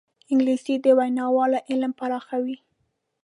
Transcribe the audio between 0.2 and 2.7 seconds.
انګلیسي د ویناوال علم پراخوي